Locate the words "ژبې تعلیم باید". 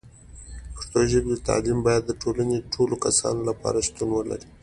1.11-2.03